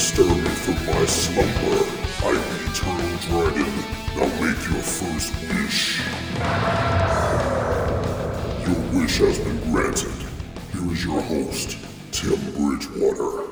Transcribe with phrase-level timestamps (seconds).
[0.00, 1.84] stir me from my slumber.
[2.24, 3.70] I'm the eternal dragon.
[4.16, 6.00] Now make your first wish.
[8.66, 10.10] Your wish has been granted.
[10.72, 11.76] Here is your host,
[12.12, 13.50] Tim Bridgewater.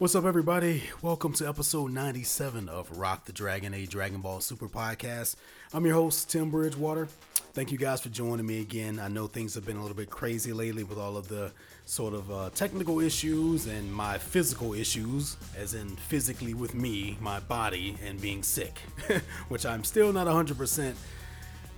[0.00, 0.82] What's up, everybody?
[1.00, 5.36] Welcome to episode 97 of Rock the Dragon, a Dragon Ball Super podcast.
[5.72, 7.06] I'm your host, Tim Bridgewater.
[7.52, 8.98] Thank you guys for joining me again.
[8.98, 11.52] I know things have been a little bit crazy lately with all of the
[11.86, 17.40] sort of uh, technical issues and my physical issues, as in physically with me, my
[17.40, 18.78] body, and being sick,
[19.48, 20.94] which I'm still not 100%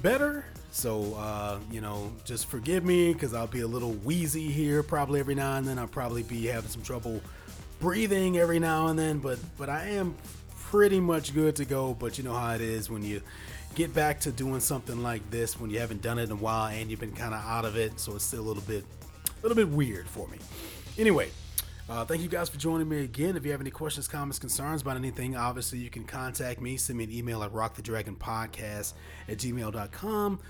[0.02, 0.44] better.
[0.70, 5.20] So, uh, you know, just forgive me because I'll be a little wheezy here probably
[5.20, 5.78] every now and then.
[5.78, 7.20] I'll probably be having some trouble
[7.80, 10.14] breathing every now and then, but but I am
[10.70, 11.94] pretty much good to go.
[11.94, 13.22] But you know how it is when you
[13.74, 16.68] get back to doing something like this when you haven't done it in a while
[16.68, 18.84] and you've been kind of out of it, so it's still a little bit
[19.48, 20.38] little bit weird for me.
[20.98, 21.30] Anyway.
[21.88, 23.36] Uh, thank you guys for joining me again.
[23.36, 26.76] If you have any questions, comments, concerns about anything, obviously you can contact me.
[26.76, 28.92] Send me an email at rockthedragonpodcast
[29.28, 30.40] at gmail.com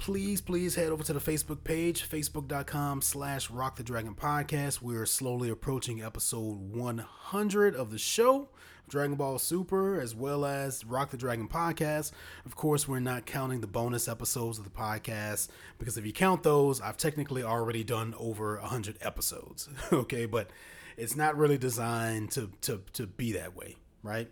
[0.00, 4.80] please please head over to the facebook page facebook.com slash rock the dragon podcast.
[4.80, 8.48] We're slowly approaching episode 100 of the show
[8.88, 12.12] dragon ball super as well as rock the dragon podcast.
[12.46, 16.44] Of course we're not counting the bonus episodes of the podcast because if you count
[16.44, 20.24] those i've technically already done over 100 episodes okay?
[20.24, 20.48] But
[20.96, 24.30] it's not really designed to to, to be that way right?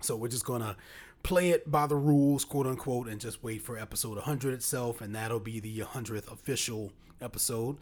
[0.00, 0.76] So we're just gonna
[1.22, 5.14] play it by the rules, quote unquote, and just wait for episode 100 itself, and
[5.14, 7.76] that'll be the 100th official episode.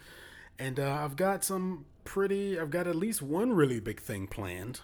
[0.58, 4.80] And uh, I've got some pretty, I've got at least one really big thing planned.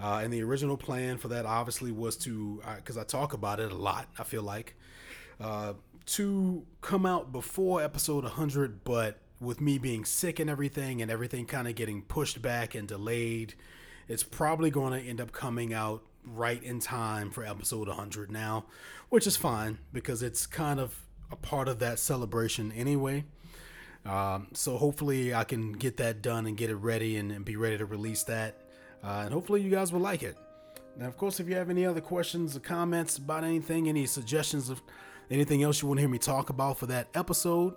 [0.00, 3.58] Uh, and the original plan for that obviously was to, because uh, I talk about
[3.58, 4.76] it a lot, I feel like,
[5.40, 5.72] uh,
[6.06, 11.46] to come out before episode 100, but with me being sick and everything, and everything
[11.46, 13.54] kind of getting pushed back and delayed,
[14.06, 16.02] it's probably going to end up coming out
[16.34, 18.64] right in time for episode 100 now,
[19.08, 20.94] which is fine because it's kind of
[21.30, 23.24] a part of that celebration anyway.
[24.04, 27.56] Um, so hopefully I can get that done and get it ready and, and be
[27.56, 28.56] ready to release that.
[29.02, 30.36] Uh, and hopefully you guys will like it.
[30.96, 34.68] Now, of course, if you have any other questions or comments about anything, any suggestions
[34.68, 34.82] of
[35.30, 37.74] anything else you want to hear me talk about for that episode,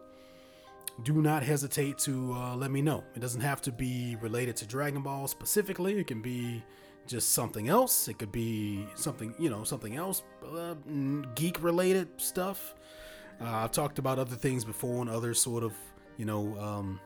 [1.04, 3.04] do not hesitate to uh, let me know.
[3.16, 6.00] It doesn't have to be related to Dragon Ball specifically.
[6.00, 6.64] It can be
[7.08, 8.08] just something else.
[8.08, 10.24] It could be something, you know, something else,
[10.56, 10.76] uh,
[11.36, 12.76] geek related stuff.
[13.42, 15.74] Uh, I've talked about other things before and other sort of,
[16.18, 17.00] you know, um,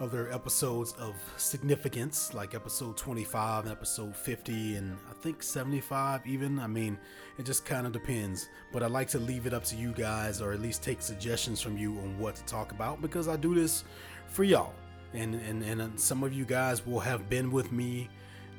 [0.00, 6.58] other episodes of significance, like episode 25 and episode 50, and I think 75 even.
[6.58, 6.98] I mean,
[7.38, 8.48] it just kind of depends.
[8.72, 11.60] But I like to leave it up to you guys, or at least take suggestions
[11.60, 13.84] from you on what to talk about, because I do this
[14.28, 14.72] for y'all.
[15.12, 18.08] And, and, and some of you guys will have been with me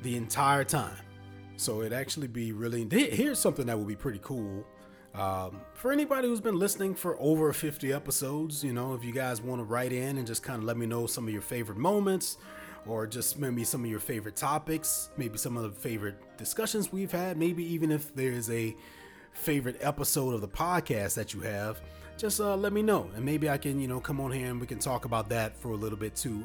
[0.02, 0.96] the entire time.
[1.56, 2.86] So it'd actually be really.
[2.90, 4.66] Here's something that would be pretty cool.
[5.14, 9.42] Um, for anybody who's been listening for over 50 episodes, you know, if you guys
[9.42, 11.76] want to write in and just kind of let me know some of your favorite
[11.76, 12.38] moments
[12.86, 17.12] or just maybe some of your favorite topics, maybe some of the favorite discussions we've
[17.12, 18.74] had, maybe even if there's a
[19.32, 21.80] favorite episode of the podcast that you have,
[22.18, 24.60] just uh, let me know and maybe I can, you know, come on here and
[24.60, 26.42] we can talk about that for a little bit too.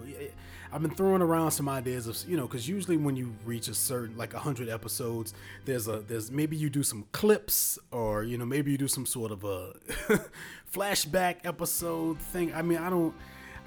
[0.72, 3.74] I've been throwing around some ideas of you know because usually when you reach a
[3.74, 5.34] certain like hundred episodes,
[5.66, 9.06] there's a there's maybe you do some clips or you know maybe you do some
[9.06, 9.74] sort of a
[10.74, 12.54] flashback episode thing.
[12.54, 13.14] I mean I don't.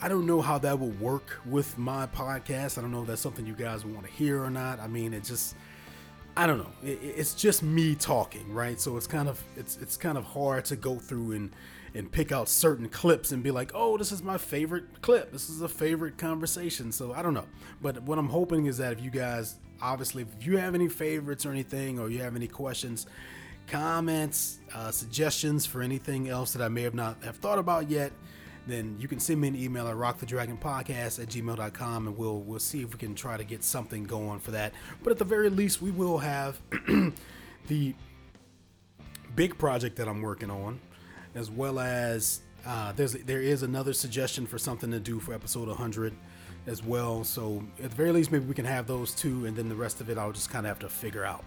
[0.03, 2.79] I don't know how that will work with my podcast.
[2.79, 4.81] I don't know if that's something you guys want to hear or not.
[4.81, 5.55] I mean, it just,
[6.37, 6.71] I don't know.
[6.83, 8.81] It's just me talking, right?
[8.81, 11.51] So it's kind of, it's, it's kind of hard to go through and
[11.95, 15.33] and pick out certain clips and be like, oh, this is my favorite clip.
[15.33, 16.93] This is a favorite conversation.
[16.93, 17.47] So I don't know.
[17.83, 21.45] But what I'm hoping is that if you guys, obviously, if you have any favorites
[21.45, 23.07] or anything, or you have any questions,
[23.67, 28.13] comments, uh, suggestions for anything else that I may have not have thought about yet,
[28.66, 32.83] then you can send me an email at rockthedragonpodcast at gmail.com and we'll we'll see
[32.83, 34.72] if we can try to get something going for that.
[35.03, 36.60] But at the very least, we will have
[37.68, 37.95] the
[39.34, 40.80] big project that I'm working on
[41.34, 45.68] as well as uh, there's there is another suggestion for something to do for episode
[45.68, 46.15] 100
[46.66, 47.24] as well.
[47.24, 50.01] So at the very least, maybe we can have those two, and then the rest
[50.01, 51.45] of it I'll just kind of have to figure out.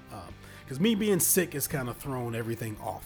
[0.64, 3.06] Because um, me being sick is kind of thrown everything off.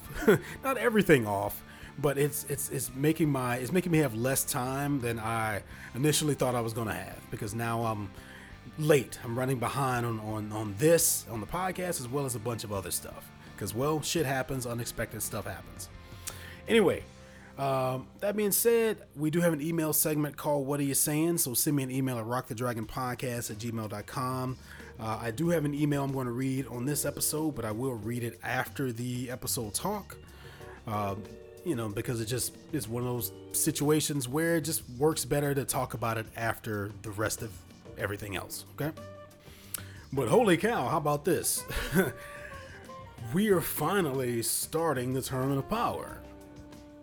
[0.63, 1.63] Not everything off,
[1.99, 5.63] but it's it's it's making my it's making me have less time than I
[5.95, 7.19] initially thought I was gonna have.
[7.31, 8.09] Because now I'm
[8.77, 9.19] late.
[9.23, 12.63] I'm running behind on on on this on the podcast as well as a bunch
[12.63, 13.29] of other stuff.
[13.55, 15.89] Because well, shit happens, unexpected stuff happens.
[16.67, 17.03] Anyway,
[17.57, 21.39] um, that being said, we do have an email segment called What Are You Saiyan?
[21.39, 24.57] So send me an email at rockthedragonpodcast at gmail.com.
[24.99, 27.71] Uh, I do have an email I'm going to read on this episode, but I
[27.71, 30.17] will read it after the episode talk.
[30.87, 31.15] Uh,
[31.67, 35.53] you know, because it just is one of those situations where it just works better
[35.53, 37.51] to talk about it after the rest of
[37.97, 38.63] everything else.
[38.75, 38.91] Okay.
[40.13, 41.65] But holy cow, how about this?
[43.33, 46.19] we are finally starting the Tournament of Power.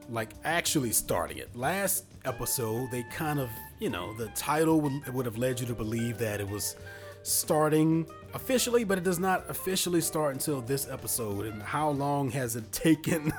[0.09, 1.55] Like, actually starting it.
[1.55, 3.51] Last episode, they kind of,
[3.81, 6.77] you know, the title would, would have led you to believe that it was
[7.23, 11.47] starting officially, but it does not officially start until this episode.
[11.47, 13.31] And how long has it taken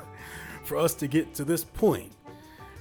[0.66, 2.12] for us to get to this point?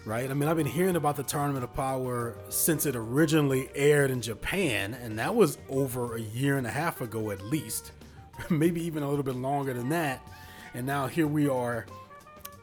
[0.07, 0.31] Right?
[0.31, 4.21] I mean, I've been hearing about the Tournament of Power since it originally aired in
[4.21, 7.93] Japan, and that was over a year and a half ago at least.
[8.51, 10.27] Maybe even a little bit longer than that.
[10.75, 11.87] And now here we are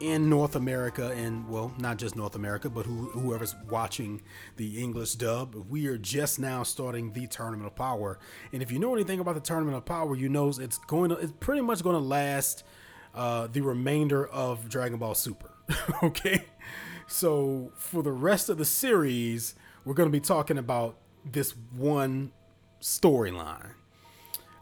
[0.02, 4.20] in North America, and well, not just North America, but who, whoever's watching
[4.56, 8.18] the English dub, we are just now starting the Tournament of Power.
[8.52, 11.16] And if you know anything about the Tournament of Power, you know it's going to,
[11.16, 12.64] it's pretty much going to last
[13.14, 15.50] uh, the remainder of Dragon Ball Super.
[16.02, 16.46] okay,
[17.06, 19.54] so for the rest of the series,
[19.84, 22.32] we're going to be talking about this one
[22.80, 23.72] storyline.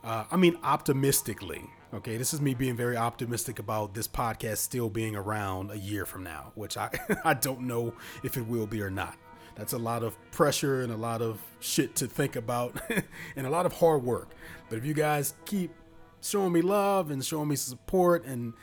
[0.03, 4.89] Uh, I mean, optimistically, Okay, this is me being very optimistic about this podcast still
[4.89, 6.89] being around a year from now, which I
[7.25, 9.17] I don't know if it will be or not.
[9.57, 12.81] That's a lot of pressure and a lot of shit to think about
[13.37, 14.29] and a lot of hard work.
[14.69, 15.73] But if you guys keep
[16.23, 18.55] showing me love and showing me support and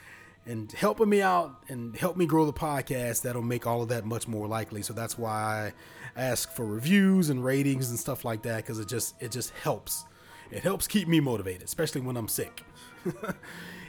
[0.48, 4.06] and helping me out and help me grow the podcast, that'll make all of that
[4.06, 4.80] much more likely.
[4.80, 5.74] So that's why
[6.16, 9.50] I ask for reviews and ratings and stuff like that because it just it just
[9.50, 10.04] helps.
[10.50, 12.64] It helps keep me motivated, especially when I'm sick.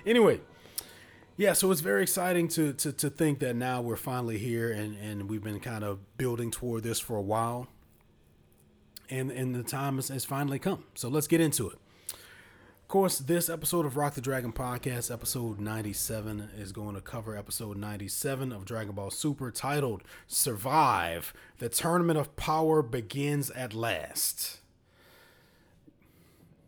[0.05, 0.41] anyway,
[1.37, 4.97] yeah, so it's very exciting to, to to think that now we're finally here and
[4.97, 7.67] and we've been kind of building toward this for a while.
[9.09, 10.83] And and the time has, has finally come.
[10.93, 11.77] So let's get into it.
[12.89, 17.77] Course, this episode of Rock the Dragon podcast, episode 97, is going to cover episode
[17.77, 21.31] 97 of Dragon Ball Super titled Survive.
[21.59, 24.61] The Tournament of Power begins at last.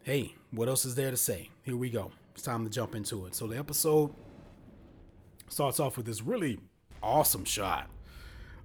[0.03, 1.49] Hey, what else is there to say?
[1.63, 3.33] Here we go it's time to jump into it.
[3.33, 4.13] So the episode
[5.49, 6.59] starts off with this really
[7.01, 7.89] awesome shot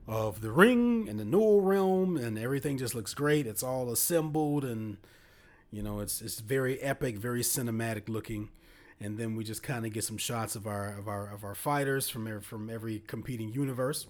[0.06, 3.47] of the ring and the Null realm, and everything just looks great.
[3.47, 4.99] It's all assembled, and
[5.71, 8.51] you know, it's it's very epic, very cinematic looking.
[8.99, 11.55] And then we just kind of get some shots of our of our of our
[11.55, 14.07] fighters from every, from every competing universe.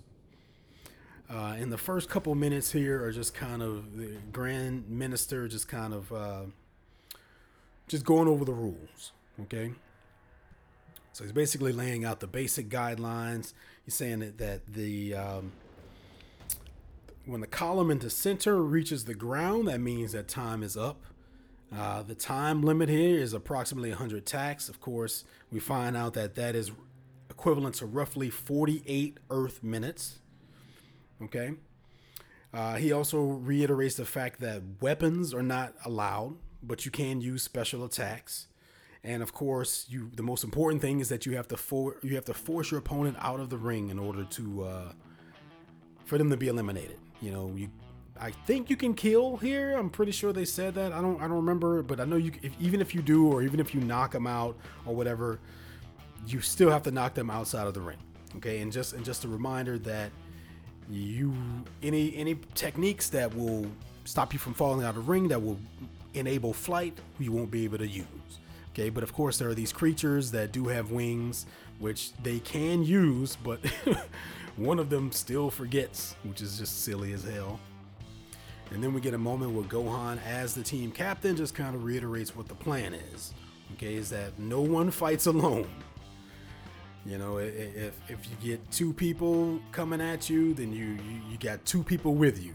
[1.29, 5.67] Uh, and the first couple minutes here are just kind of the Grand Minister just
[5.67, 6.43] kind of uh,
[7.89, 9.13] just going over the rules.
[9.43, 9.73] Okay.
[11.13, 13.55] So he's basically laying out the basic guidelines.
[13.85, 15.53] He's saying that, that the um,
[17.25, 21.03] when the column in the center reaches the ground, that means that time is up.
[21.75, 24.69] Uh, the time limit here is approximately 100 tacks.
[24.69, 26.71] Of course, we find out that that is
[27.29, 30.21] equivalent to roughly 48 Earth minutes.
[31.23, 31.55] Okay.
[32.55, 37.43] Uh, he also reiterates the fact that weapons are not allowed, but you can use
[37.43, 38.47] special attacks.
[39.05, 42.15] And of course, you the most important thing is that you have to for you
[42.17, 44.93] have to force your opponent out of the ring in order to uh,
[46.05, 46.99] for them to be eliminated.
[47.21, 47.69] You know, you
[48.21, 49.77] I think you can kill here.
[49.77, 50.93] I'm pretty sure they said that.
[50.93, 53.43] I don't I don't remember, but I know you if, even if you do or
[53.43, 55.39] even if you knock them out or whatever,
[56.27, 57.99] you still have to knock them outside of the ring.
[58.37, 58.61] Okay?
[58.61, 60.11] And just and just a reminder that
[60.89, 61.35] you
[61.83, 63.67] any any techniques that will
[64.05, 65.59] stop you from falling out of the ring that will
[66.15, 68.07] enable flight, you won't be able to use.
[68.73, 71.47] Okay, but of course there are these creatures that do have wings,
[71.79, 73.61] which they can use, but
[74.57, 77.59] one of them still forgets, which is just silly as hell.
[78.73, 81.85] And then we get a moment where Gohan, as the team captain, just kind of
[81.85, 83.33] reiterates what the plan is.
[83.75, 85.69] Okay, is that no one fights alone.
[87.05, 91.39] You know, if, if you get two people coming at you, then you, you, you
[91.39, 92.55] got two people with you.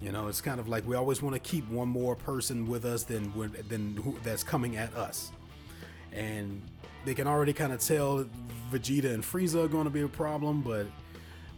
[0.00, 2.84] You know, it's kind of like we always want to keep one more person with
[2.84, 3.32] us than
[3.68, 5.32] than who, that's coming at us
[6.12, 6.60] and
[7.04, 8.24] they can already kind of tell
[8.70, 10.86] Vegeta and Frieza are going to be a problem, but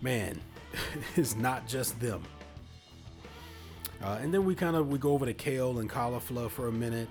[0.01, 0.41] man,
[1.17, 2.23] it's not just them.
[4.03, 6.73] Uh, and then we kind of we go over to Kale and Caulifla for a
[6.73, 7.11] minute,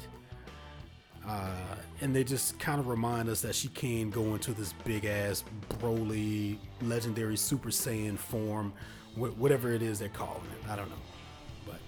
[1.26, 5.06] uh, and they just kind of remind us that she can go into this big
[5.06, 5.44] ass
[5.80, 8.74] Broly legendary Super Saiyan form,
[9.16, 10.70] wh- whatever it is they're calling it.
[10.70, 10.96] I don't know.
[11.66, 11.80] But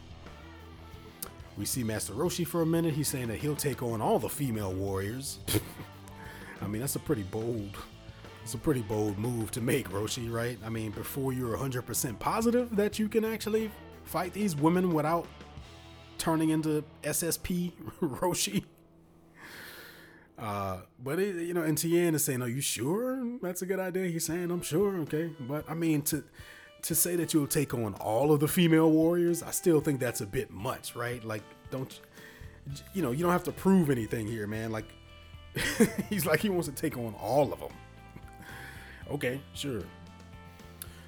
[1.57, 2.93] we see Master Roshi for a minute.
[2.93, 5.39] He's saying that he'll take on all the female warriors.
[6.61, 7.75] I mean, that's a pretty bold,
[8.41, 10.57] it's a pretty bold move to make, Roshi, right?
[10.63, 13.69] I mean, before you're 100% positive that you can actually
[14.03, 15.27] fight these women without
[16.17, 18.63] turning into SSP Roshi.
[20.37, 23.79] Uh, but it, you know, and Tien is saying, "Are you sure that's a good
[23.79, 26.23] idea?" He's saying, "I'm sure." Okay, but I mean to
[26.83, 30.21] to say that you'll take on all of the female warriors, I still think that's
[30.21, 31.23] a bit much, right?
[31.23, 31.99] Like, don't
[32.93, 33.11] you know?
[33.11, 34.71] You don't have to prove anything here, man.
[34.71, 34.85] Like,
[36.09, 37.71] he's like he wants to take on all of them.
[39.11, 39.83] okay, sure.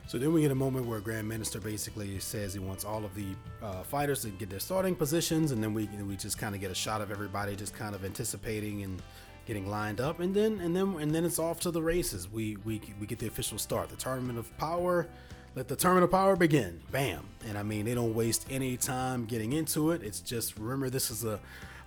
[0.07, 3.15] So then we get a moment where Grand Minister basically says he wants all of
[3.15, 3.25] the
[3.63, 6.69] uh, fighters to get their starting positions, and then we we just kind of get
[6.69, 9.01] a shot of everybody just kind of anticipating and
[9.47, 12.31] getting lined up, and then and then and then it's off to the races.
[12.31, 15.07] We we we get the official start, the tournament of power.
[15.55, 16.81] Let the tournament of power begin.
[16.91, 17.25] Bam!
[17.47, 20.03] And I mean, they don't waste any time getting into it.
[20.03, 21.39] It's just remember this is a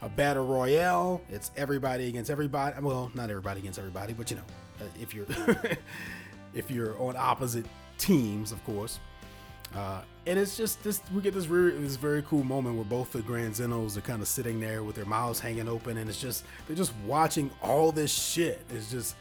[0.02, 1.20] a battle royale.
[1.28, 2.80] It's everybody against everybody.
[2.80, 4.44] Well, not everybody against everybody, but you know,
[4.80, 5.26] uh, if you're
[6.54, 7.66] if you're on opposite
[7.99, 8.99] teams, of course.
[9.75, 13.12] Uh, and it's just this we get this very this very cool moment where both
[13.12, 16.21] the Grand Zenos are kind of sitting there with their mouths hanging open, and it's
[16.21, 18.61] just they're just watching all this shit.
[18.71, 19.14] It's just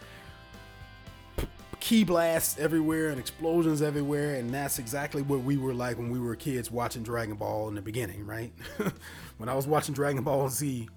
[1.80, 6.20] ki blasts everywhere and explosions everywhere, and that's exactly what we were like when we
[6.20, 8.52] were kids watching Dragon Ball in the beginning, right?
[9.38, 10.88] when I was watching Dragon Ball Z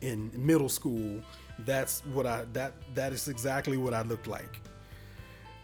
[0.00, 1.20] in middle school,
[1.60, 4.60] that's what I that that is exactly what I looked like.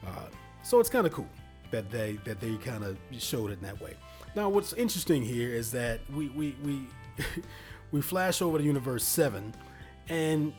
[0.07, 0.26] Uh,
[0.62, 1.28] so it's kind of cool
[1.71, 3.95] that they that they kind of showed it in that way.
[4.35, 6.87] Now, what's interesting here is that we we we
[7.92, 9.54] we flash over to Universe Seven,
[10.09, 10.52] and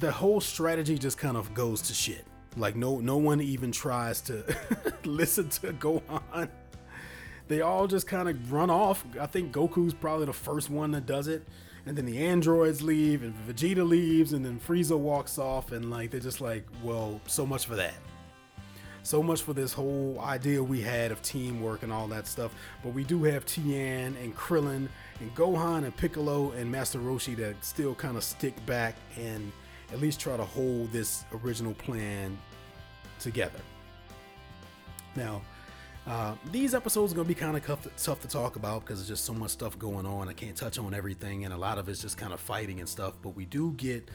[0.00, 2.24] the whole strategy just kind of goes to shit.
[2.56, 4.44] Like no no one even tries to
[5.04, 6.48] listen to Gohan.
[7.48, 9.04] They all just kind of run off.
[9.20, 11.46] I think Goku's probably the first one that does it
[11.86, 16.10] and then the androids leave and Vegeta leaves and then Frieza walks off and like
[16.10, 17.94] they're just like, well, so much for that.
[19.04, 22.54] So much for this whole idea we had of teamwork and all that stuff.
[22.84, 27.64] But we do have Tien and Krillin and Gohan and Piccolo and Master Roshi that
[27.64, 29.50] still kind of stick back and
[29.92, 32.38] at least try to hold this original plan
[33.18, 33.58] together.
[35.16, 35.42] Now,
[36.06, 37.64] uh, these episodes are going to be kind of
[37.96, 40.28] tough, to talk about because there's just so much stuff going on.
[40.28, 42.88] I can't touch on everything, and a lot of it's just kind of fighting and
[42.88, 43.14] stuff.
[43.22, 44.10] But we do get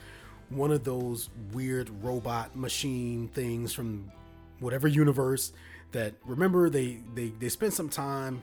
[0.50, 4.12] one of those weird robot machine things from
[4.60, 5.53] whatever universe
[5.91, 8.41] that remember they they they spent some time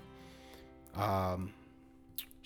[0.97, 1.53] um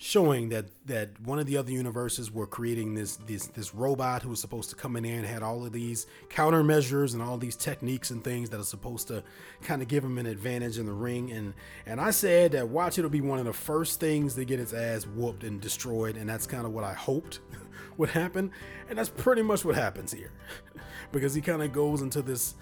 [0.01, 4.29] showing that that one of the other universes were creating this this this robot who
[4.29, 8.09] was supposed to come in and had all of these countermeasures and all these techniques
[8.09, 9.21] and things that are supposed to
[9.61, 11.33] kind of give him an advantage in the ring.
[11.33, 11.53] And
[11.85, 14.71] and I said that watch it'll be one of the first things to get its
[14.71, 17.41] ass whooped and destroyed and that's kind of what I hoped
[17.97, 18.51] would happen.
[18.87, 20.31] And that's pretty much what happens here.
[21.11, 22.53] Because he kind of goes into this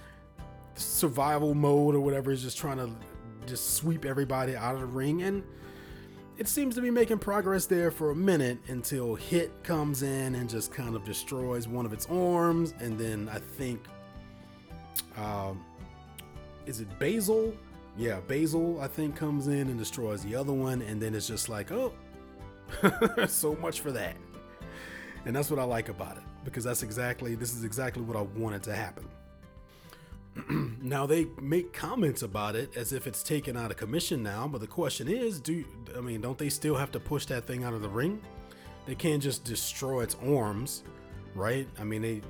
[0.76, 2.90] survival mode or whatever is just trying to
[3.46, 5.24] just sweep everybody out of the ring.
[5.24, 5.44] And
[6.38, 10.50] it seems to be making progress there for a minute until Hit comes in and
[10.50, 13.84] just kind of destroys one of its arms, and then I think,
[15.18, 15.64] um,
[16.66, 17.54] is it Basil?
[17.98, 21.50] Yeah, Basil I think comes in and destroys the other one, and then it's just
[21.50, 21.94] like, oh,
[23.28, 24.16] so much for that.
[25.26, 28.22] And that's what I like about it because that's exactly this is exactly what I
[28.22, 29.06] wanted to happen.
[30.82, 34.62] now they make comments about it as if it's taken out of commission now, but
[34.62, 35.64] the question is, do
[35.96, 38.22] I mean, don't they still have to push that thing out of the ring?
[38.86, 40.84] They can't just destroy its arms,
[41.36, 41.68] right?
[41.80, 42.22] I mean, they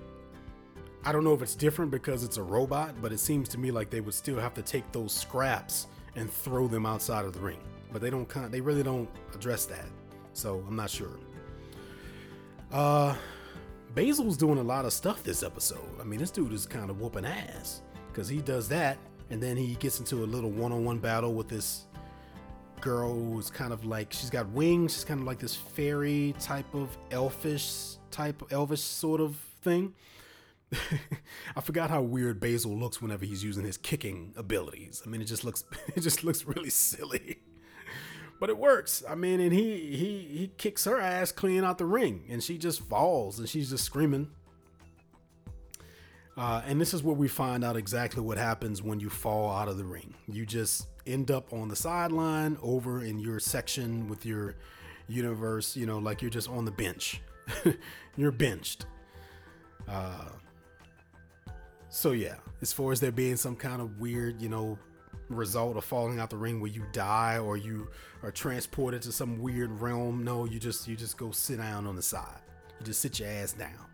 [1.03, 3.71] I don't know if it's different because it's a robot, but it seems to me
[3.71, 7.39] like they would still have to take those scraps and throw them outside of the
[7.39, 7.59] ring.
[7.91, 9.85] But they don't they really don't address that.
[10.33, 11.17] So, I'm not sure.
[12.71, 13.15] Uh
[13.95, 15.99] Basil's doing a lot of stuff this episode.
[15.99, 17.81] I mean, this dude is kind of whooping ass
[18.17, 18.97] because he does that,
[19.29, 21.85] and then he gets into a little one-on-one battle with this
[22.81, 24.95] girl who's kind of like she's got wings.
[24.95, 29.93] She's kind of like this fairy type of elfish type, elvish sort of thing.
[31.55, 35.03] I forgot how weird Basil looks whenever he's using his kicking abilities.
[35.05, 35.63] I mean, it just looks
[35.95, 37.37] it just looks really silly.
[38.39, 39.03] But it works.
[39.09, 42.59] I mean, and he he he kicks her ass clean out the ring and she
[42.59, 44.29] just falls and she's just screaming
[46.37, 49.67] uh, and this is where we find out exactly what happens when you fall out
[49.67, 50.13] of the ring.
[50.27, 54.55] You just end up on the sideline over in your section with your
[55.07, 57.21] universe, you know, like you're just on the bench.
[58.17, 58.85] you're benched.
[59.87, 60.29] Uh,
[61.89, 64.77] so, yeah, as far as there being some kind of weird, you know,
[65.29, 67.87] result of falling out the ring where you die or you
[68.21, 71.95] are transported to some weird realm, no, you just you just go sit down on
[71.95, 72.41] the side.
[72.79, 73.86] You just sit your ass down.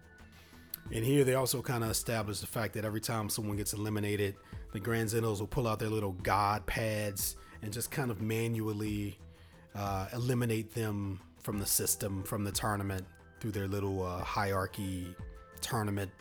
[0.93, 4.35] And here they also kind of establish the fact that every time someone gets eliminated,
[4.73, 9.17] the Grand Zenos will pull out their little god pads and just kind of manually
[9.73, 13.05] uh, eliminate them from the system, from the tournament,
[13.39, 15.15] through their little uh, hierarchy
[15.61, 16.11] tournament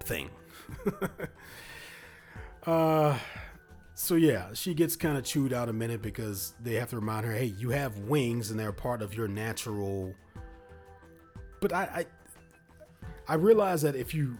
[0.00, 0.30] thing.
[2.66, 3.18] uh,
[3.94, 7.26] so yeah, she gets kind of chewed out a minute because they have to remind
[7.26, 10.14] her, hey, you have wings and they're part of your natural.
[11.60, 12.06] But I, I,
[13.28, 14.38] I realize that if you,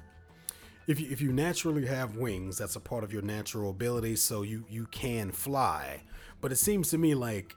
[0.87, 4.43] if you if you naturally have wings, that's a part of your natural ability, so
[4.43, 6.03] you you can fly.
[6.41, 7.57] But it seems to me like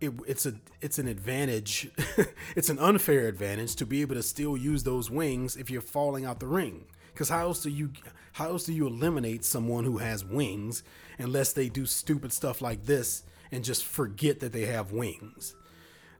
[0.00, 1.90] it, it's a it's an advantage
[2.56, 6.24] it's an unfair advantage to be able to still use those wings if you're falling
[6.24, 7.90] out the ring because how else do you
[8.32, 10.82] how else do you eliminate someone who has wings
[11.18, 15.54] unless they do stupid stuff like this and just forget that they have wings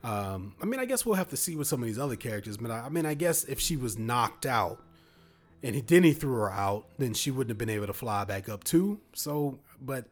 [0.02, 2.56] um, i mean i guess we'll have to see with some of these other characters
[2.56, 4.82] but I, I mean i guess if she was knocked out
[5.62, 8.24] and he, then he threw her out then she wouldn't have been able to fly
[8.24, 10.06] back up too so but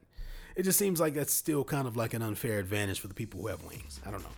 [0.59, 3.40] it just seems like that's still kind of like an unfair advantage for the people
[3.40, 4.00] who have wings.
[4.04, 4.28] I don't know.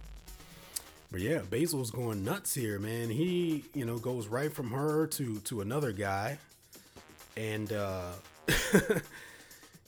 [1.11, 3.09] But yeah, Basil's going nuts here, man.
[3.09, 6.39] He, you know, goes right from her to to another guy
[7.39, 8.11] and uh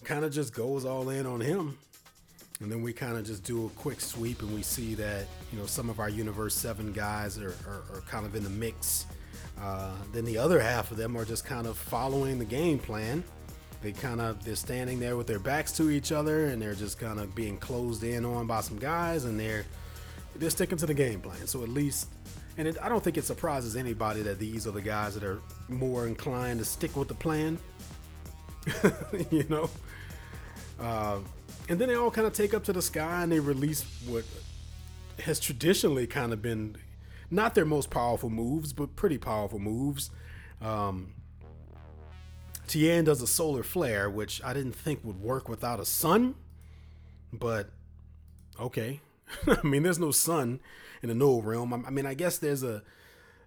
[0.04, 1.76] kind of just goes all in on him.
[2.62, 5.59] And then we kind of just do a quick sweep and we see that, you
[5.59, 9.07] know, some of our Universe 7 guys are, are, are kind of in the mix.
[9.61, 13.25] Uh, then the other half of them are just kind of following the game plan.
[13.83, 17.00] They kind of they're standing there with their backs to each other and they're just
[17.00, 19.64] kind of being closed in on by some guys and they're
[20.37, 21.49] they're sticking to the game plan.
[21.49, 22.09] So at least
[22.59, 25.40] and it, i don't think it surprises anybody that these are the guys that are
[25.69, 27.59] more inclined to stick with the plan.
[29.31, 29.71] You know?
[30.78, 31.19] Uh,
[31.73, 34.25] and then they all kind of take up to the sky and they release what
[35.25, 36.76] has traditionally kind of been
[37.31, 40.11] not their most powerful moves but pretty powerful moves
[40.61, 41.14] um,
[42.81, 46.35] does a solar flare, which I didn't think would work without a sun,
[47.33, 47.71] but
[48.59, 49.00] okay.
[49.47, 50.61] I mean, there's no sun
[51.03, 51.73] in the Null realm.
[51.73, 52.83] I mean, I guess there's a,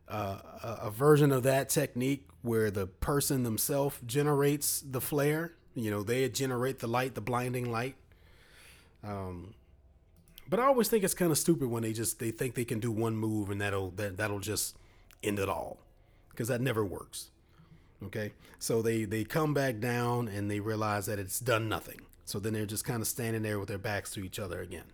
[0.08, 0.40] a
[0.84, 5.54] a version of that technique where the person themselves generates the flare.
[5.74, 7.96] You know, they generate the light, the blinding light.
[9.06, 9.54] Um,
[10.50, 12.80] but I always think it's kind of stupid when they just they think they can
[12.80, 14.78] do one move and that'll that that'll just
[15.24, 15.78] end it all,
[16.30, 17.32] because that never works.
[18.04, 22.02] Okay, so they they come back down and they realize that it's done nothing.
[22.26, 24.86] So then they're just kind of standing there with their backs to each other again.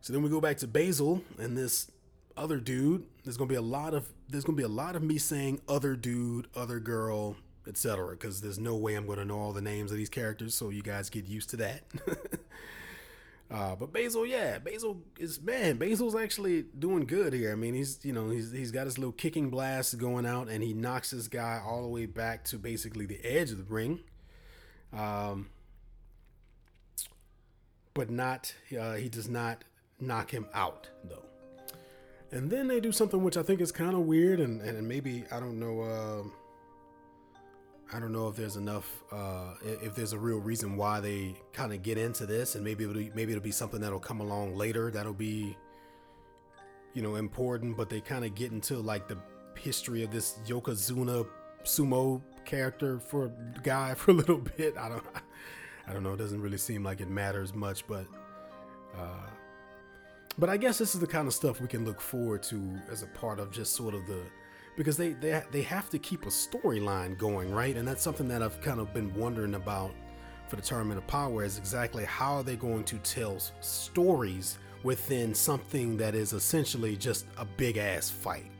[0.00, 1.90] So then we go back to Basil and this
[2.36, 3.04] other dude.
[3.24, 5.96] There's gonna be a lot of there's gonna be a lot of me saying other
[5.96, 7.36] dude, other girl,
[7.68, 8.10] etc.
[8.12, 10.54] Because there's no way I'm gonna know all the names of these characters.
[10.54, 11.84] So you guys get used to that.
[13.50, 15.78] Uh, but Basil, yeah, Basil is man.
[15.78, 17.50] Basil's actually doing good here.
[17.50, 20.62] I mean, he's you know he's he's got his little kicking blast going out, and
[20.62, 24.00] he knocks this guy all the way back to basically the edge of the ring.
[24.92, 25.48] Um,
[27.94, 29.64] but not uh, he does not
[29.98, 31.24] knock him out though.
[32.30, 35.24] And then they do something which I think is kind of weird, and and maybe
[35.32, 35.80] I don't know.
[35.80, 36.47] Uh,
[37.92, 41.72] I don't know if there's enough, uh, if there's a real reason why they kind
[41.72, 44.56] of get into this, and maybe it'll be, maybe it'll be something that'll come along
[44.56, 45.56] later that'll be,
[46.92, 47.76] you know, important.
[47.78, 49.16] But they kind of get into like the
[49.58, 51.26] history of this Yokozuna
[51.64, 54.76] sumo character for guy for a little bit.
[54.76, 55.04] I don't,
[55.86, 56.12] I don't know.
[56.12, 58.06] It doesn't really seem like it matters much, but,
[58.98, 59.26] uh,
[60.38, 63.02] but I guess this is the kind of stuff we can look forward to as
[63.02, 64.20] a part of just sort of the
[64.78, 67.76] because they they they have to keep a storyline going, right?
[67.76, 69.90] And that's something that I've kind of been wondering about
[70.46, 75.34] for the Tournament of Power is exactly how are they going to tell stories within
[75.34, 78.50] something that is essentially just a big ass fight,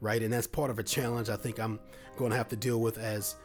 [0.00, 0.20] right?
[0.20, 1.78] And that's part of a challenge I think I'm
[2.16, 3.36] going to have to deal with as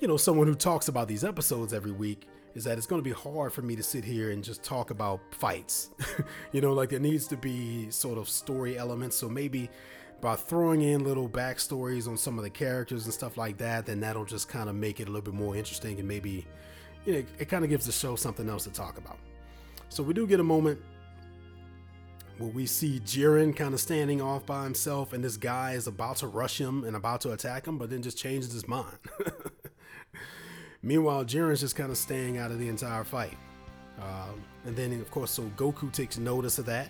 [0.00, 3.08] you know someone who talks about these episodes every week is that it's going to
[3.08, 5.90] be hard for me to sit here and just talk about fights.
[6.52, 9.16] you know, like there needs to be sort of story elements.
[9.16, 9.70] So maybe
[10.22, 13.98] by throwing in little backstories on some of the characters and stuff like that, then
[13.98, 16.46] that'll just kind of make it a little bit more interesting and maybe,
[17.04, 19.18] you know, it, kind of gives the show something else to talk about.
[19.88, 20.80] So we do get a moment
[22.38, 26.18] where we see Jiren kind of standing off by himself, and this guy is about
[26.18, 28.96] to rush him and about to attack him, but then just changes his mind.
[30.82, 33.36] Meanwhile, Jiren's just kind of staying out of the entire fight.
[33.98, 36.88] Um, and then, of course, so Goku takes notice of that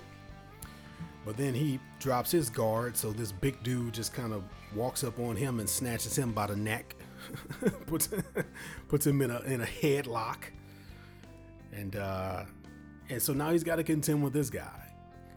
[1.25, 4.43] but then he drops his guard, so this big dude just kind of
[4.75, 6.97] walks up on him and snatches him by the neck,
[7.87, 8.09] puts
[8.89, 10.45] puts him in a in a headlock,
[11.73, 12.45] and uh,
[13.09, 14.79] and so now he's got to contend with this guy.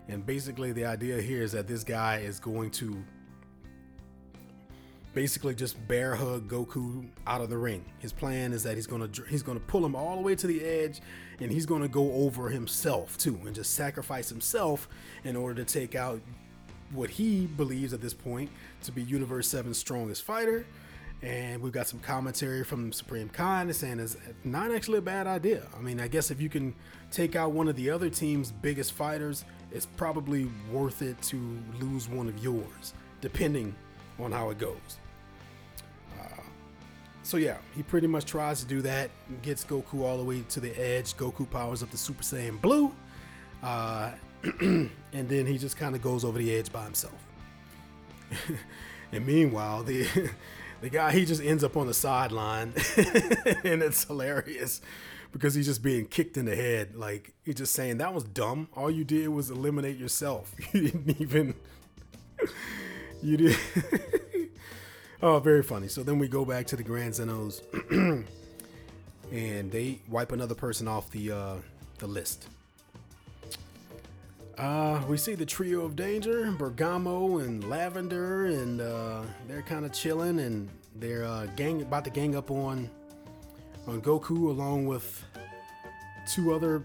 [0.08, 3.04] And basically, the idea here is that this guy is going to
[5.16, 7.84] basically just bear hug Goku out of the ring.
[8.00, 10.64] His plan is that he's gonna he's gonna pull him all the way to the
[10.64, 11.02] edge,
[11.40, 14.88] and he's gonna go over himself too, and just sacrifice himself
[15.24, 16.22] in order to take out
[16.92, 18.52] what he believes at this point
[18.84, 20.68] to be Universe 7's strongest fighter.
[21.24, 25.64] And we've got some commentary from Supreme Kai saying it's not actually a bad idea.
[25.76, 26.76] I mean, I guess if you can
[27.10, 32.08] take out one of the other team's biggest fighters, it's probably worth it to lose
[32.08, 33.74] one of yours, depending
[34.20, 35.00] on how it goes.
[37.26, 39.10] So yeah, he pretty much tries to do that,
[39.42, 41.16] gets Goku all the way to the edge.
[41.16, 42.94] Goku powers up the Super Saiyan Blue,
[43.64, 44.12] uh,
[44.62, 47.16] and then he just kind of goes over the edge by himself.
[49.12, 50.08] and meanwhile, the
[50.82, 52.74] the guy he just ends up on the sideline,
[53.64, 54.82] and it's hilarious
[55.32, 56.96] because he's just being kicked in the head.
[56.96, 58.70] Like he's just saying that was dumb.
[58.76, 60.54] All you did was eliminate yourself.
[60.74, 61.56] You didn't even.
[63.24, 63.58] you did.
[65.22, 65.88] Oh, very funny.
[65.88, 67.62] So then we go back to the Grand Zenos,
[69.32, 71.56] and they wipe another person off the uh,
[72.00, 72.48] the list.
[74.58, 79.92] Uh, we see the trio of danger, Bergamo and Lavender, and uh, they're kind of
[79.92, 82.90] chilling, and they're uh, gang about to gang up on
[83.88, 85.24] on Goku along with
[86.28, 86.84] two other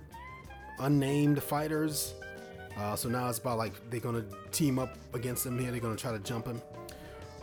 [0.80, 2.14] unnamed fighters.
[2.76, 5.70] Uh, so now it's about like they're gonna team up against him here.
[5.70, 6.60] They're gonna try to jump him,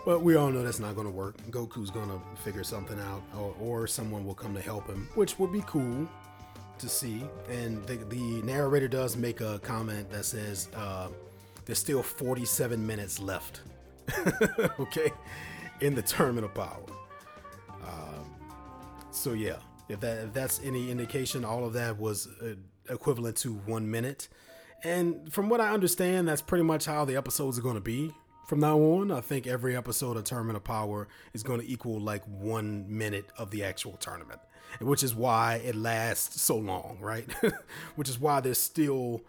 [0.07, 1.35] but we all know that's not gonna work.
[1.51, 5.51] Goku's gonna figure something out, or, or someone will come to help him, which would
[5.51, 6.07] be cool
[6.77, 7.25] to see.
[7.49, 11.09] And the, the narrator does make a comment that says uh,
[11.65, 13.59] there's still 47 minutes left.
[14.79, 15.11] okay,
[15.81, 16.85] in the Tournament of power.
[17.83, 18.33] Um,
[19.11, 19.57] so yeah,
[19.89, 22.53] if that if that's any indication, all of that was uh,
[22.89, 24.29] equivalent to one minute.
[24.85, 28.13] And from what I understand, that's pretty much how the episodes are going to be
[28.47, 29.11] from now on.
[29.11, 33.27] I think every episode of Tournament of Power is going to equal like one minute
[33.37, 34.39] of the actual tournament
[34.79, 37.31] which is why it lasts so long, right?
[37.95, 39.21] which is why there's still,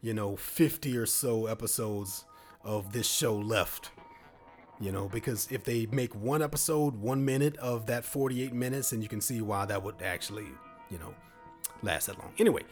[0.00, 2.24] you know, 50 or so episodes
[2.64, 3.90] of this show left.
[4.78, 9.02] You know, because if they make one episode one minute of that 48 minutes, and
[9.02, 10.46] you can see why that would actually,
[10.90, 11.14] you know,
[11.82, 12.34] last that long.
[12.38, 12.62] Anyway,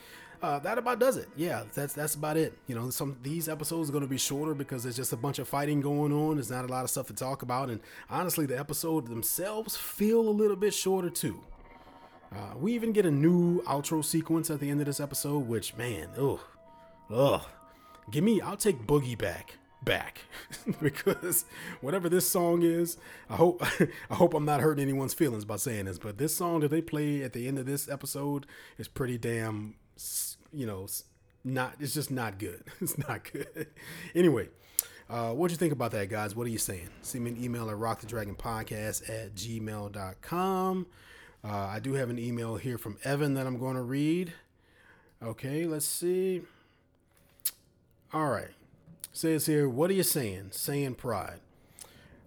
[0.44, 1.28] uh, that about does it.
[1.37, 2.52] Yeah, that's that's about it.
[2.66, 5.38] You know, some these episodes are going to be shorter because there's just a bunch
[5.38, 6.37] of fighting going on.
[6.37, 7.80] There's not a lot of stuff to talk about, and
[8.11, 11.40] honestly, the episodes themselves feel a little bit shorter too.
[12.30, 15.76] Uh, we even get a new outro sequence at the end of this episode, which
[15.76, 16.40] man, ugh,
[17.11, 17.42] ugh,
[18.11, 18.40] give me.
[18.40, 20.18] I'll take Boogie back, back,
[20.83, 21.46] because
[21.80, 22.98] whatever this song is,
[23.30, 23.62] I hope
[24.11, 26.83] I hope I'm not hurting anyone's feelings by saying this, but this song that they
[26.83, 28.46] play at the end of this episode
[28.78, 29.76] is pretty damn,
[30.54, 30.86] you know,
[31.42, 31.74] not.
[31.80, 32.62] It's just not good.
[32.80, 33.68] It's not good.
[34.14, 34.48] anyway.
[35.08, 36.34] Uh, what do you think about that, guys?
[36.34, 36.88] What are you Saiyan?
[37.02, 40.86] Send me an email at rockthedragonpodcast at gmail.com.
[41.44, 44.32] Uh, I do have an email here from Evan that I'm going to read.
[45.22, 46.42] Okay, let's see.
[48.14, 48.48] All right.
[49.12, 50.52] Says here, what are you Saiyan?
[50.52, 51.40] Saiyan pride.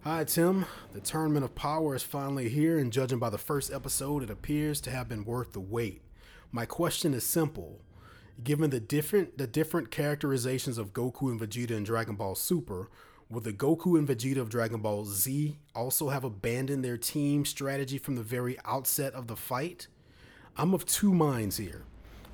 [0.04, 0.64] Hi, Tim.
[0.92, 4.80] The Tournament of Power is finally here, and judging by the first episode, it appears
[4.82, 6.02] to have been worth the wait.
[6.52, 7.80] My question is simple.
[8.42, 12.88] Given the different the different characterizations of Goku and Vegeta in Dragon Ball Super,
[13.30, 17.98] Will the Goku and Vegeta of Dragon Ball Z also have abandoned their team strategy
[17.98, 19.86] from the very outset of the fight?
[20.56, 21.84] I'm of two minds here.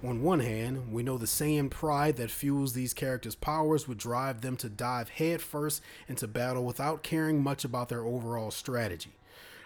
[0.04, 4.40] On one hand, we know the Saiyan pride that fuels these characters' powers would drive
[4.40, 9.16] them to dive headfirst into battle without caring much about their overall strategy.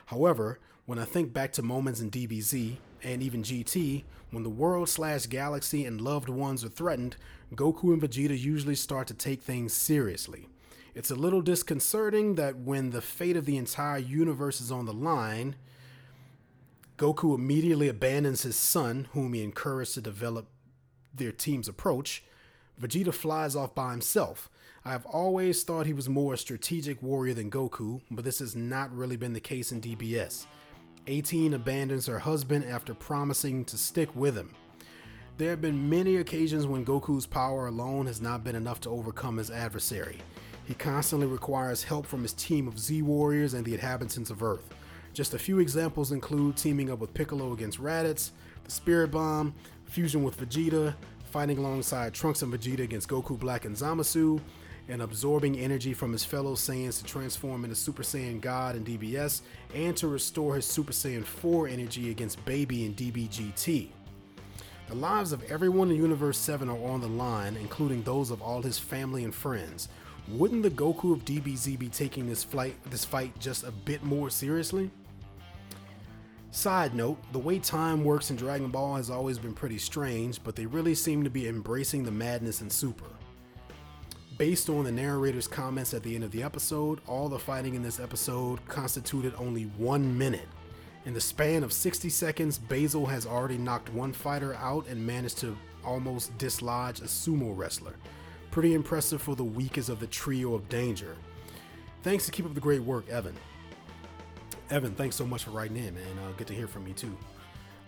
[0.07, 4.88] However, when I think back to moments in DBZ and even GT, when the world
[4.88, 7.16] slash galaxy and loved ones are threatened,
[7.54, 10.48] Goku and Vegeta usually start to take things seriously.
[10.94, 14.92] It's a little disconcerting that when the fate of the entire universe is on the
[14.92, 15.56] line,
[16.96, 20.48] Goku immediately abandons his son, whom he encouraged to develop
[21.14, 22.24] their team's approach.
[22.80, 24.50] Vegeta flies off by himself.
[24.84, 28.56] I have always thought he was more a strategic warrior than Goku, but this has
[28.56, 30.46] not really been the case in DBS.
[31.08, 34.54] 18 abandons her husband after promising to stick with him.
[35.38, 39.38] There have been many occasions when Goku's power alone has not been enough to overcome
[39.38, 40.18] his adversary.
[40.66, 44.74] He constantly requires help from his team of Z Warriors and the inhabitants of Earth.
[45.14, 48.32] Just a few examples include teaming up with Piccolo against Raditz,
[48.64, 49.54] the Spirit Bomb,
[49.86, 50.94] fusion with Vegeta,
[51.30, 54.40] fighting alongside Trunks and Vegeta against Goku Black and Zamasu,
[54.88, 59.42] and absorbing energy from his fellow Saiyans to transform into Super Saiyan God and DBS,
[59.74, 63.88] and to restore his Super Saiyan 4 energy against Baby and DBGT.
[64.88, 68.62] The lives of everyone in Universe 7 are on the line, including those of all
[68.62, 69.88] his family and friends.
[70.29, 74.31] Wouldn't the Goku of DBZ be taking this flight this fight just a bit more
[74.31, 74.90] seriously?
[76.51, 80.57] Side note, the way time works in Dragon Ball has always been pretty strange, but
[80.57, 83.05] they really seem to be embracing the madness in Super.
[84.38, 87.83] Based on the narrator's comments at the end of the episode, all the fighting in
[87.83, 90.46] this episode constituted only one minute.
[91.07, 95.38] In the span of 60 seconds, Basil has already knocked one fighter out and managed
[95.38, 97.96] to almost dislodge a sumo wrestler.
[98.53, 101.16] Pretty impressive for the weakest of the trio of danger.
[102.05, 103.35] Thanks to keep up the great work, Evan.
[104.70, 106.18] Evan, thanks so much for writing in, man.
[106.24, 107.16] Uh, good to hear from you too.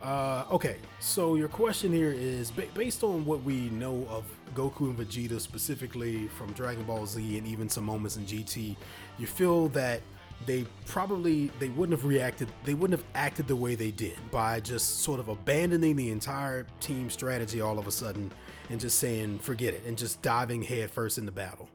[0.03, 4.89] Uh, okay, so your question here is ba- based on what we know of Goku
[4.89, 8.77] and Vegeta specifically from Dragon Ball Z and even some moments in GT,
[9.19, 10.01] you feel that
[10.47, 14.59] they probably they wouldn't have reacted they wouldn't have acted the way they did by
[14.59, 18.33] just sort of abandoning the entire team strategy all of a sudden
[18.71, 21.69] and just saying forget it and just diving headfirst into battle.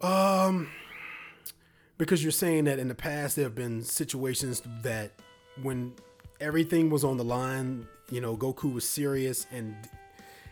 [0.00, 0.70] Um
[1.98, 5.12] because you're saying that in the past there have been situations that
[5.60, 5.92] when
[6.40, 9.76] everything was on the line, you know, Goku was serious and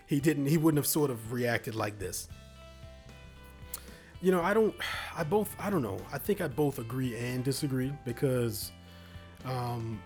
[0.07, 2.29] he didn't he wouldn't have sort of reacted like this.
[4.21, 4.75] You know, I don't
[5.17, 5.99] I both I don't know.
[6.13, 8.73] I think I both agree and disagree because
[9.45, 10.01] um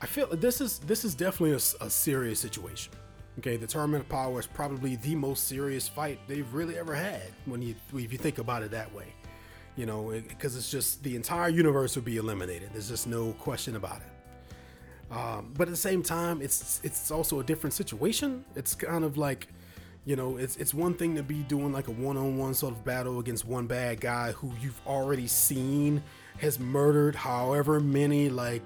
[0.00, 2.92] I feel this is this is definitely a, a serious situation.
[3.38, 7.22] Okay, the tournament of power is probably the most serious fight they've really ever had
[7.44, 9.14] when you if you think about it that way
[9.78, 12.70] you know, because it's just the entire universe would be eliminated.
[12.72, 14.17] There's just no question about it.
[15.10, 18.44] Um, but at the same time, it's it's also a different situation.
[18.54, 19.48] It's kind of like,
[20.04, 23.18] you know, it's it's one thing to be doing like a one-on-one sort of battle
[23.18, 26.02] against one bad guy who you've already seen
[26.38, 28.64] has murdered however many like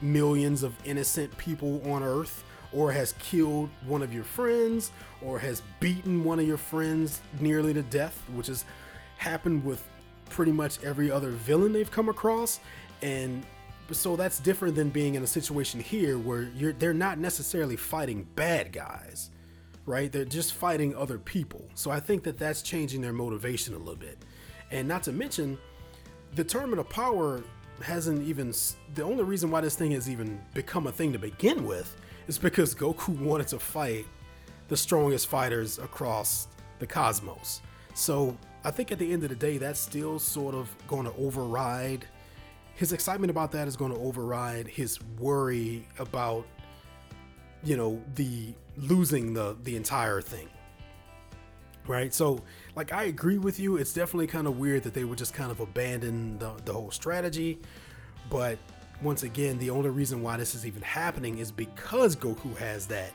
[0.00, 4.92] millions of innocent people on Earth, or has killed one of your friends,
[5.22, 8.64] or has beaten one of your friends nearly to death, which has
[9.16, 9.84] happened with
[10.30, 12.60] pretty much every other villain they've come across
[13.02, 13.44] and
[13.96, 18.26] so that's different than being in a situation here where you're they're not necessarily fighting
[18.34, 19.30] bad guys
[19.88, 20.12] right?
[20.12, 21.64] They're just fighting other people.
[21.74, 24.18] So i think that that's changing their motivation a little bit.
[24.70, 25.58] And not to mention
[26.34, 27.42] the tournament of power
[27.82, 28.52] hasn't even
[28.94, 31.96] the only reason why this thing has even become a thing to begin with
[32.26, 34.04] is because goku wanted to fight
[34.68, 36.48] the strongest fighters across
[36.80, 37.62] the cosmos.
[37.94, 41.14] So I think at the end of the day, that's still sort of going to
[41.16, 42.04] override
[42.78, 46.46] his excitement about that is going to override his worry about
[47.64, 50.48] you know the losing the the entire thing.
[51.88, 52.14] Right?
[52.14, 52.40] So
[52.76, 53.78] like i agree with you.
[53.78, 56.92] It's definitely kind of weird that they would just kind of abandon the, the whole
[56.92, 57.58] strategy.
[58.30, 58.58] But
[59.02, 63.10] once again the only reason why this is even happening is because goku has that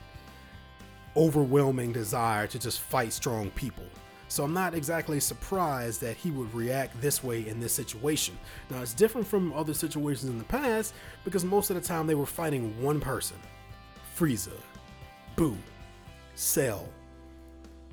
[1.15, 3.85] overwhelming desire to just fight strong people
[4.33, 8.35] so I'm not exactly surprised that he would react this way in this situation.
[8.71, 12.15] Now it's different from other situations in the past because most of the time they
[12.15, 13.37] were fighting one person
[14.17, 14.59] Frieza,
[15.35, 15.55] Boo,
[16.33, 16.89] Cell,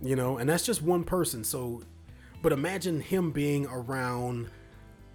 [0.01, 1.45] you know, and that's just one person.
[1.45, 1.83] So,
[2.41, 4.49] but imagine him being around,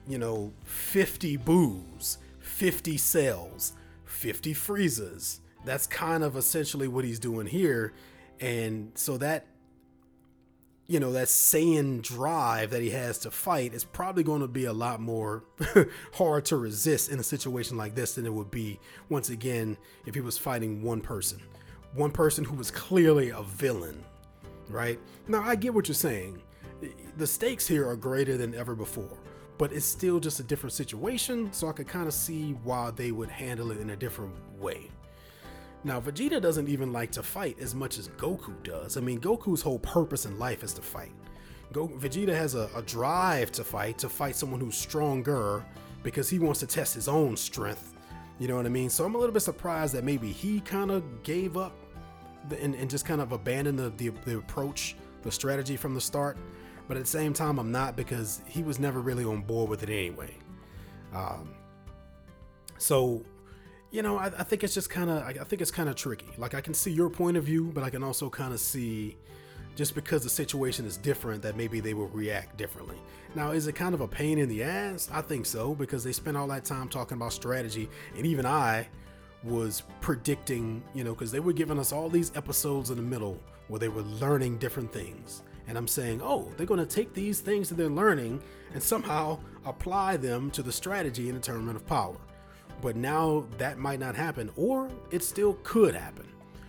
[0.08, 5.40] you know, 50 Boos, 50 Cells, 50 Friezas.
[5.66, 7.94] That's kind of essentially what he's doing here.
[8.40, 9.48] And so that
[10.88, 14.66] you know that Saiyan drive that he has to fight is probably going to be
[14.66, 15.44] a lot more
[16.14, 20.14] hard to resist in a situation like this than it would be once again if
[20.14, 21.42] he was fighting one person.
[21.94, 24.04] One person who was clearly a villain
[24.70, 25.00] right?
[25.28, 26.42] Now i get what you're saying.
[27.18, 29.18] The stakes here are greater than ever before
[29.58, 33.12] but it's still just a different situation so i could kind of see why they
[33.12, 34.90] would handle it in a different way
[35.86, 38.98] now, Vegeta doesn't even like to fight as much as Goku does.
[38.98, 41.12] I mean, Goku's whole purpose in life is to fight.
[41.72, 45.64] Go- Vegeta has a, a drive to fight, to fight someone who's stronger
[46.02, 47.94] because he wants to test his own strength.
[48.40, 48.90] You know what I mean?
[48.90, 51.74] So I'm a little bit surprised that maybe he kind of gave up
[52.60, 56.36] and, and, just kind of abandoned the, the, the approach, the strategy from the start.
[56.88, 59.84] But at the same time, I'm not because he was never really on board with
[59.84, 60.36] it anyway.
[61.14, 61.54] Um,
[62.80, 63.24] so
[63.96, 65.96] you know, I, I think it's just kind of, I, I think it's kind of
[65.96, 66.28] tricky.
[66.38, 69.16] Like I can see your point of view, but I can also kind of see
[69.76, 72.98] just because the situation is different that maybe they will react differently.
[73.36, 75.10] Now, is it kind of a pain in the ass?
[75.14, 78.88] I think so because they spent all that time talking about strategy, and even I
[79.44, 83.40] was predicting, you know, because they were giving us all these episodes in the middle
[83.70, 85.42] where they were learning different things.
[85.68, 88.42] And I'm saying, oh, they're going to take these things that they're learning
[88.74, 92.18] and somehow apply them to the strategy in the tournament of power.
[92.82, 96.28] But now that might not happen, or it still could happen.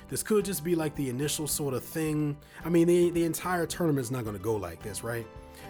[0.09, 2.37] This could just be like the initial sort of thing.
[2.65, 5.27] I mean, the, the entire tournament's not going to go like this, right?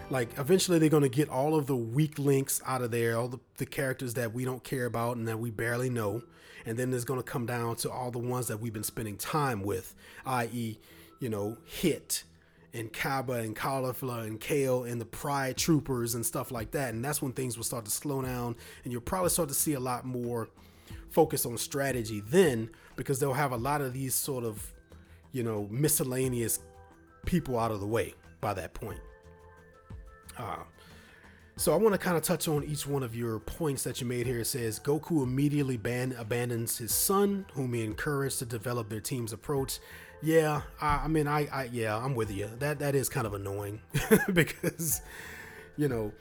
[0.09, 3.27] Like, eventually they're going to get all of the weak links out of there, all
[3.27, 6.21] the, the characters that we don't care about and that we barely know.
[6.65, 9.17] And then there's going to come down to all the ones that we've been spending
[9.17, 9.95] time with,
[10.25, 10.77] i.e.,
[11.19, 12.23] you know, Hit
[12.73, 16.93] and Cabba and Caulifla and Kale and the Pride Troopers and stuff like that.
[16.93, 19.73] And that's when things will start to slow down, and you'll probably start to see
[19.73, 20.49] a lot more
[21.09, 24.73] focus on strategy then because they'll have a lot of these sort of,
[25.31, 26.59] you know, miscellaneous
[27.25, 28.99] people out of the way by that point.
[30.37, 30.57] Uh,
[31.55, 34.05] so I want to kind of touch on each one of your points that you
[34.05, 34.41] made here.
[34.41, 39.33] It says Goku immediately ban- abandons his son, whom he encouraged to develop their team's
[39.33, 39.79] approach.
[40.21, 42.49] Yeah, I, I mean, I, I, yeah, I'm with you.
[42.59, 43.81] That that is kind of annoying
[44.33, 45.01] because,
[45.77, 46.11] you know,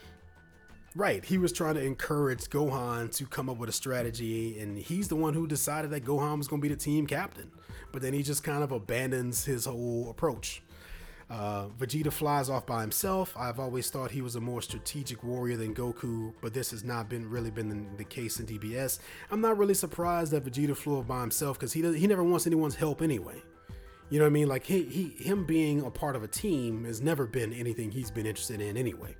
[0.94, 1.24] right?
[1.24, 5.16] He was trying to encourage Gohan to come up with a strategy, and he's the
[5.16, 7.50] one who decided that Gohan was going to be the team captain.
[7.92, 10.62] But then he just kind of abandons his whole approach.
[11.28, 13.34] Uh, Vegeta flies off by himself.
[13.36, 17.08] I've always thought he was a more strategic warrior than Goku, but this has not
[17.08, 19.00] been really been the, the case in DBS.
[19.30, 22.46] I'm not really surprised that Vegeta flew off by himself because he he never wants
[22.46, 23.42] anyone's help anyway.
[24.08, 24.48] You know what I mean?
[24.48, 28.10] Like he, he him being a part of a team has never been anything he's
[28.10, 29.16] been interested in anyway.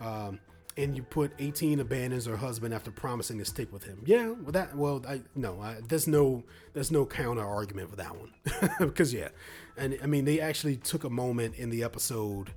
[0.00, 0.40] Um,
[0.76, 4.02] and you put 18 abandons her husband after promising to stick with him.
[4.04, 8.16] Yeah, well that well I no, I, there's no there's no counter argument for that
[8.16, 8.32] one.
[8.78, 9.28] because yeah.
[9.76, 12.50] And I mean they actually took a moment in the episode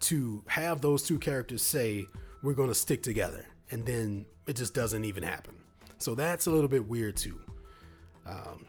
[0.00, 2.06] to have those two characters say
[2.42, 5.54] we're going to stick together and then it just doesn't even happen.
[5.98, 7.40] So that's a little bit weird too.
[8.26, 8.66] Um,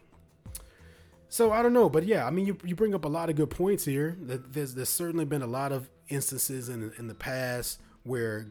[1.30, 3.36] so I don't know, but yeah, I mean, you, you bring up a lot of
[3.36, 4.18] good points here.
[4.20, 8.48] There's there's certainly been a lot of instances in in the past where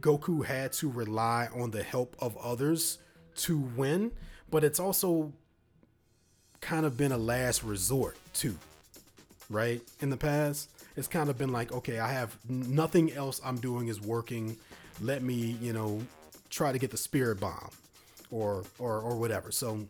[0.00, 2.98] Goku had to rely on the help of others
[3.34, 4.12] to win,
[4.50, 5.32] but it's also
[6.60, 8.56] kind of been a last resort too,
[9.50, 9.82] right?
[10.00, 13.88] In the past, it's kind of been like, okay, I have nothing else I'm doing
[13.88, 14.56] is working.
[15.02, 16.00] Let me, you know,
[16.48, 17.70] try to get the spirit bomb
[18.30, 19.50] or or or whatever.
[19.50, 19.86] So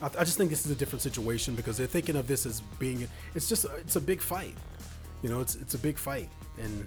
[0.00, 2.60] I, I just think this is a different situation because they're thinking of this as
[2.78, 4.54] being it's just it's a big fight.
[5.22, 6.86] You know, it's it's a big fight and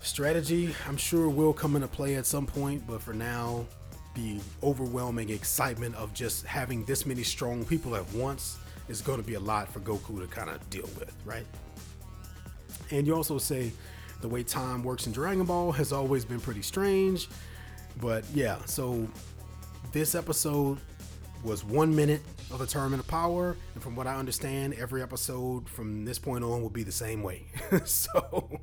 [0.00, 3.66] strategy I'm sure will come into play at some point, but for now
[4.14, 9.26] the overwhelming excitement of just having this many strong people at once is going to
[9.26, 11.46] be a lot for Goku to kind of deal with, right?
[12.90, 13.72] And you also say
[14.20, 17.28] the way time works in Dragon Ball has always been pretty strange.
[18.00, 19.06] But yeah, so
[19.92, 20.78] this episode
[21.42, 25.68] was one minute of a tournament of power, and from what I understand, every episode
[25.68, 27.46] from this point on will be the same way.
[27.84, 28.60] so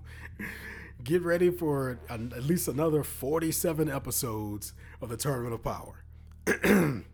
[1.03, 6.03] get ready for at least another 47 episodes of the tournament of power.
[6.63, 7.05] and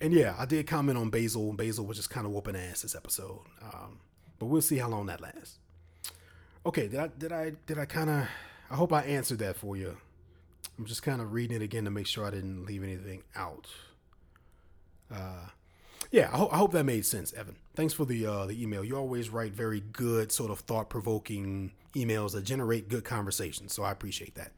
[0.00, 1.52] yeah, I did comment on Basil.
[1.52, 4.00] Basil was just kind of whooping ass this episode, um,
[4.38, 5.58] but we'll see how long that lasts.
[6.64, 8.28] Okay, did I did I did I kind of?
[8.70, 9.96] I hope I answered that for you.
[10.78, 13.68] I'm just kind of reading it again to make sure I didn't leave anything out.
[15.12, 15.48] Uh,
[16.10, 17.56] yeah, I, ho- I, hope that made sense, Evan.
[17.74, 18.84] Thanks for the uh, the email.
[18.84, 23.72] You always write very good, sort of thought provoking emails that generate good conversations.
[23.72, 24.52] So I appreciate that.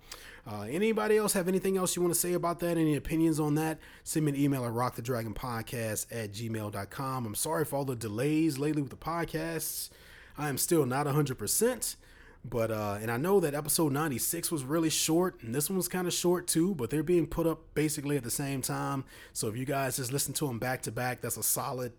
[0.47, 2.79] Uh, anybody else have anything else you want to say about that?
[2.79, 3.79] Any opinions on that?
[4.03, 7.27] Send me an email at rockthedragonpodcast at gmail.com.
[7.27, 9.91] I'm sorry for all the delays lately with the podcasts.
[10.39, 11.97] I am still not 100%.
[12.49, 15.89] But uh, and I know that episode 96 was really short, and this one was
[15.89, 19.05] kind of short too, but they're being put up basically at the same time.
[19.33, 21.93] So if you guys just listen to them back to back, that's a solid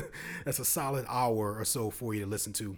[0.44, 2.76] that's a solid hour or so for you to listen to.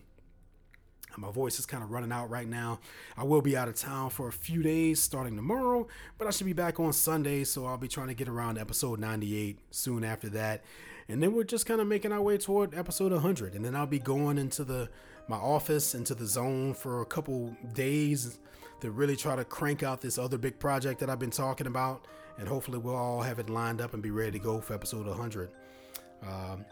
[1.19, 2.79] My voice is kind of running out right now.
[3.17, 6.47] I will be out of town for a few days starting tomorrow, but I should
[6.47, 10.29] be back on Sunday, so I'll be trying to get around episode 98 soon after
[10.31, 10.62] that.
[11.09, 13.87] And then we're just kind of making our way toward episode 100, and then I'll
[13.87, 14.91] be going into the
[15.29, 18.38] my office into the zone for a couple days
[18.81, 22.07] to really try to crank out this other big project that I've been talking about.
[22.38, 25.07] And hopefully, we'll all have it lined up and be ready to go for episode
[25.07, 25.51] 100.
[26.23, 26.64] Um,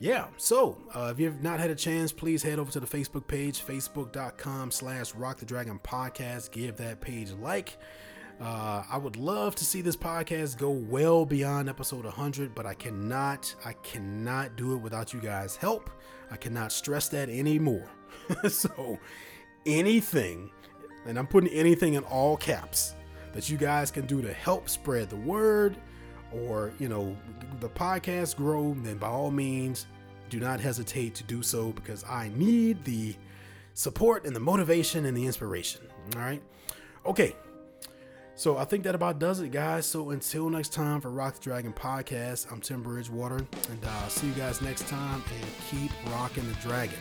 [0.00, 3.26] yeah, so uh, if you've not had a chance, please head over to the Facebook
[3.26, 6.50] page, facebook.com slash rock the dragon podcast.
[6.50, 7.76] Give that page a like.
[8.40, 12.74] Uh, I would love to see this podcast go well beyond episode 100, but I
[12.74, 15.88] cannot, I cannot do it without you guys' help.
[16.30, 17.88] I cannot stress that anymore.
[18.48, 18.98] so,
[19.66, 20.50] anything,
[21.06, 22.94] and I'm putting anything in all caps,
[23.32, 25.76] that you guys can do to help spread the word
[26.32, 27.16] or, you know,
[27.60, 29.86] the podcast grow, then by all means,
[30.30, 33.14] do not hesitate to do so because I need the
[33.74, 35.82] support and the motivation and the inspiration.
[36.14, 36.42] All right.
[37.06, 37.36] Okay.
[38.36, 39.86] So I think that about does it, guys.
[39.86, 44.26] So until next time for Rock the Dragon podcast, I'm Tim Bridgewater, and uh, see
[44.26, 45.22] you guys next time.
[45.40, 46.98] And keep rocking the dragon.